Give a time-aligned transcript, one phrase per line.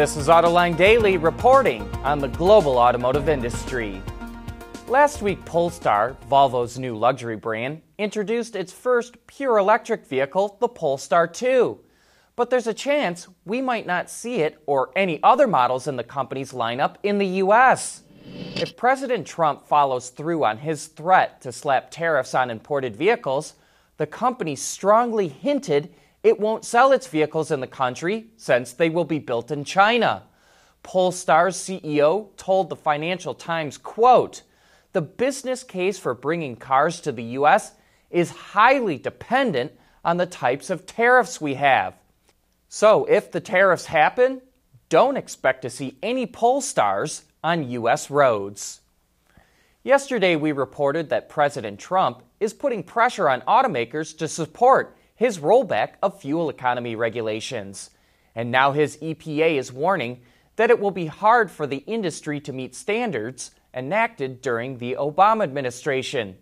[0.00, 4.00] This is Autoline Daily reporting on the global automotive industry.
[4.88, 11.26] Last week, Polestar, Volvo's new luxury brand, introduced its first pure electric vehicle, the Polestar
[11.26, 11.78] 2.
[12.34, 16.02] But there's a chance we might not see it or any other models in the
[16.02, 18.02] company's lineup in the U.S.
[18.54, 23.52] If President Trump follows through on his threat to slap tariffs on imported vehicles,
[23.98, 25.92] the company strongly hinted
[26.22, 30.24] it won't sell its vehicles in the country since they will be built in China.
[30.82, 34.42] Polestar's CEO told the Financial Times, quote,
[34.92, 37.72] "The business case for bringing cars to the US
[38.10, 39.72] is highly dependent
[40.04, 41.94] on the types of tariffs we have.
[42.68, 44.42] So, if the tariffs happen,
[44.88, 48.80] don't expect to see any Polestars on US roads."
[49.82, 55.90] Yesterday, we reported that President Trump is putting pressure on automakers to support his rollback
[56.02, 57.90] of fuel economy regulations.
[58.34, 60.22] And now his EPA is warning
[60.56, 65.42] that it will be hard for the industry to meet standards enacted during the Obama
[65.42, 66.38] administration.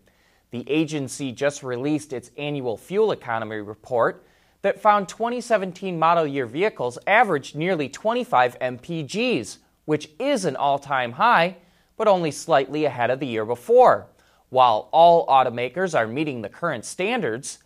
[0.52, 4.24] The agency just released its annual fuel economy report
[4.62, 11.10] that found 2017 model year vehicles averaged nearly 25 mpgs, which is an all time
[11.10, 11.56] high,
[11.96, 14.06] but only slightly ahead of the year before.
[14.50, 17.58] While all automakers are meeting the current standards,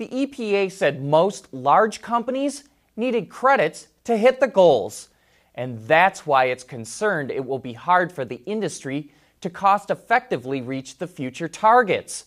[0.00, 2.64] the EPA said most large companies
[2.96, 5.10] needed credits to hit the goals.
[5.54, 10.62] And that's why it's concerned it will be hard for the industry to cost effectively
[10.62, 12.24] reach the future targets.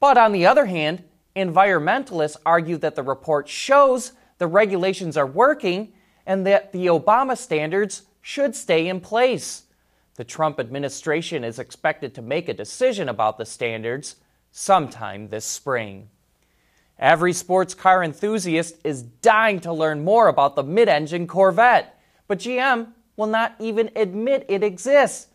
[0.00, 1.02] But on the other hand,
[1.34, 5.94] environmentalists argue that the report shows the regulations are working
[6.26, 9.62] and that the Obama standards should stay in place.
[10.16, 14.16] The Trump administration is expected to make a decision about the standards
[14.50, 16.10] sometime this spring.
[16.98, 22.38] Every sports car enthusiast is dying to learn more about the mid engine Corvette, but
[22.38, 25.28] GM will not even admit it exists.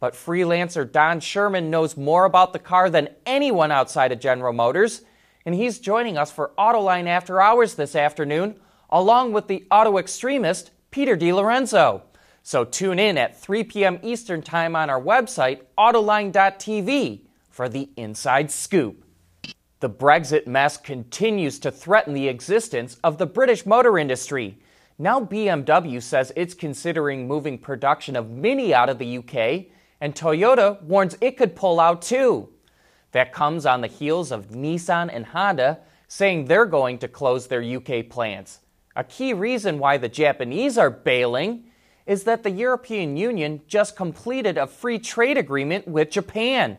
[0.00, 5.02] But freelancer Don Sherman knows more about the car than anyone outside of General Motors,
[5.46, 8.58] and he's joining us for Autoline After Hours this afternoon,
[8.90, 12.02] along with the auto extremist Peter DeLorenzo.
[12.42, 13.98] So tune in at 3 p.m.
[14.02, 19.03] Eastern Time on our website, Autoline.tv, for the inside scoop.
[19.84, 24.56] The Brexit mess continues to threaten the existence of the British motor industry.
[24.98, 29.66] Now, BMW says it's considering moving production of Mini out of the UK,
[30.00, 32.48] and Toyota warns it could pull out too.
[33.12, 37.62] That comes on the heels of Nissan and Honda saying they're going to close their
[37.62, 38.60] UK plants.
[38.96, 41.64] A key reason why the Japanese are bailing
[42.06, 46.78] is that the European Union just completed a free trade agreement with Japan.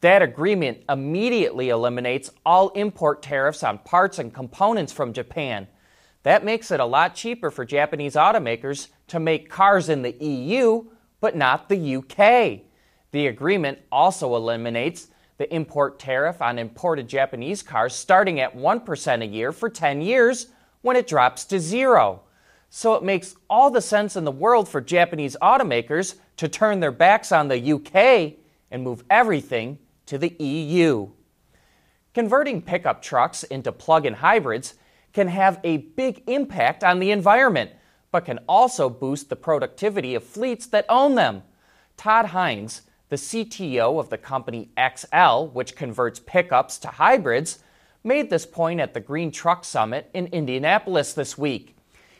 [0.00, 5.66] That agreement immediately eliminates all import tariffs on parts and components from Japan.
[6.22, 10.84] That makes it a lot cheaper for Japanese automakers to make cars in the EU,
[11.20, 12.60] but not the UK.
[13.10, 15.08] The agreement also eliminates
[15.38, 20.48] the import tariff on imported Japanese cars starting at 1% a year for 10 years
[20.82, 22.22] when it drops to zero.
[22.70, 26.92] So it makes all the sense in the world for Japanese automakers to turn their
[26.92, 28.38] backs on the UK
[28.70, 31.08] and move everything to the EU.
[32.14, 34.74] Converting pickup trucks into plug in hybrids
[35.12, 37.70] can have a big impact on the environment,
[38.10, 41.42] but can also boost the productivity of fleets that own them.
[41.96, 47.58] Tod Hynes, the CTO of the company XL, which converts pickups to hybrids,
[48.02, 51.76] made this point at the Green Truck Summit in Indianapolis this week.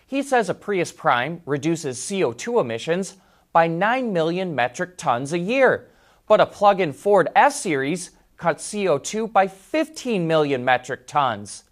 [0.06, 3.16] He says a Prius Prime reduces CO2 emissions
[3.52, 5.88] by 9 million metric tons a year,
[6.28, 11.64] but a plug in Ford F Series cuts CO2 by 15 million metric tons.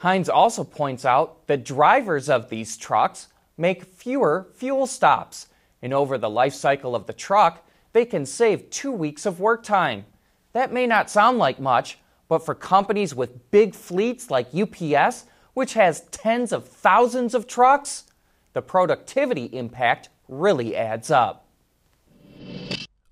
[0.00, 5.48] Hynes also points out that drivers of these trucks make fewer fuel stops,
[5.82, 9.62] and over the life cycle of the truck, they can save two weeks of work
[9.62, 10.04] time.
[10.52, 15.24] That may not sound like much, but for companies with big fleets like UPS,
[15.54, 18.04] which has tens of thousands of trucks,
[18.52, 21.45] the productivity impact really adds up.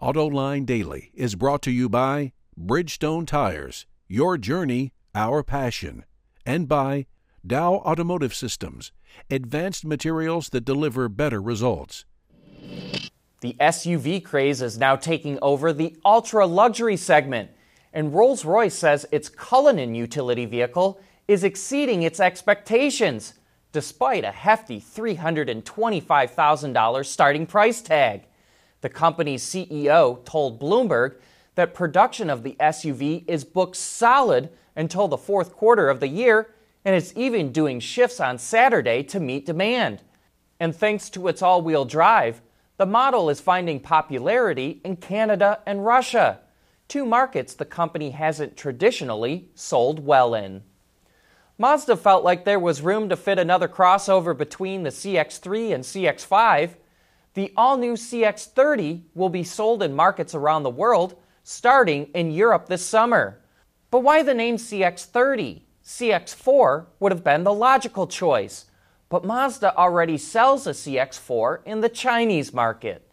[0.02, 6.05] AutoLine Daily is brought to you by Bridgestone Tires, your journey, our passion,
[6.44, 7.06] and by
[7.46, 8.91] Dow Automotive Systems,
[9.31, 12.06] advanced materials that deliver better results.
[13.41, 17.52] The SUV craze is now taking over the ultra luxury segment,
[17.93, 23.35] and Rolls Royce says its Cullinan utility vehicle is exceeding its expectations,
[23.70, 28.25] despite a hefty $325,000 starting price tag.
[28.84, 31.14] The company's CEO told Bloomberg
[31.54, 36.54] that production of the SUV is booked solid until the fourth quarter of the year
[36.84, 40.02] and it's even doing shifts on Saturday to meet demand.
[40.60, 42.42] And thanks to its all wheel drive,
[42.76, 46.40] the model is finding popularity in Canada and Russia,
[46.86, 50.62] two markets the company hasn't traditionally sold well in.
[51.56, 56.75] Mazda felt like there was room to fit another crossover between the CX3 and CX5.
[57.34, 62.69] The all new CX30 will be sold in markets around the world, starting in Europe
[62.69, 63.40] this summer.
[63.90, 65.62] But why the name CX30?
[65.84, 68.66] CX4 would have been the logical choice,
[69.08, 73.10] but Mazda already sells a CX4 in the Chinese market.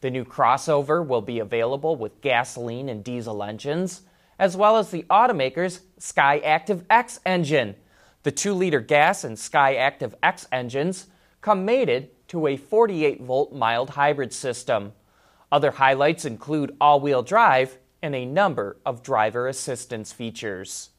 [0.00, 4.02] The new crossover will be available with gasoline and diesel engines,
[4.38, 7.76] as well as the automaker's Skyactiv X engine.
[8.22, 11.06] The 2 liter gas and Skyactiv X engines
[11.40, 14.92] come mated to a 48 volt mild hybrid system.
[15.50, 20.90] Other highlights include all wheel drive and a number of driver assistance features.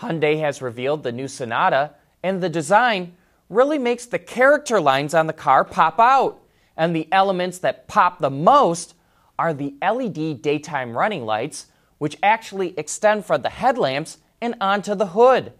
[0.00, 3.14] Hyundai has revealed the new Sonata, and the design
[3.48, 6.40] really makes the character lines on the car pop out.
[6.76, 8.94] And the elements that pop the most
[9.38, 11.66] are the LED daytime running lights,
[11.98, 15.52] which actually extend from the headlamps and onto the hood.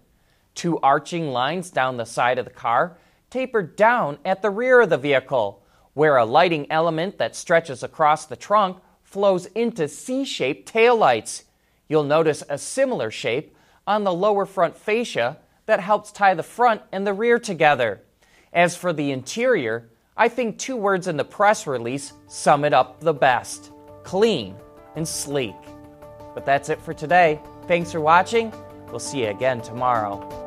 [0.54, 2.96] Two arching lines down the side of the car
[3.34, 5.60] taper down at the rear of the vehicle,
[5.92, 11.42] where a lighting element that stretches across the trunk flows into C shaped taillights.
[11.88, 13.56] You'll notice a similar shape
[13.88, 18.02] on the lower front fascia that helps tie the front and the rear together.
[18.52, 23.00] As for the interior, I think two words in the press release sum it up
[23.00, 23.72] the best
[24.04, 24.54] clean
[24.94, 25.56] and sleek.
[26.34, 27.40] But that's it for today.
[27.66, 28.52] Thanks for watching.
[28.90, 30.43] We'll see you again tomorrow.